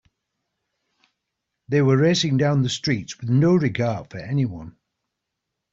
They 1.67 1.83
were 1.83 1.95
racing 1.95 2.37
down 2.37 2.63
the 2.63 2.69
streets 2.69 3.19
with 3.19 3.29
no 3.29 3.53
regard 3.53 4.09
for 4.09 4.17
anyone. 4.17 4.77